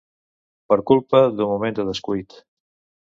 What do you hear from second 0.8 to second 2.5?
culpa d'un moment de descuit